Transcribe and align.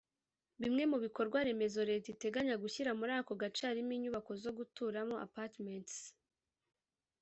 Bimwe 0.61 0.83
mu 0.91 0.97
bikorwaremezo 1.03 1.79
Leta 1.89 2.07
iteganya 2.15 2.55
gushyira 2.63 2.91
muri 2.99 3.11
ako 3.19 3.31
gace 3.41 3.61
harimo 3.69 3.91
inyubako 3.97 4.31
zo 4.43 4.51
guturamo 4.57 5.15
“Appartments” 5.25 5.97